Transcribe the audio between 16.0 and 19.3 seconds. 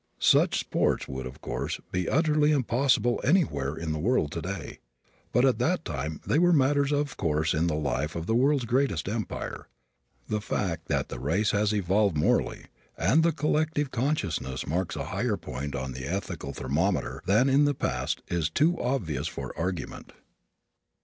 ethical thermometer than in the past is too obvious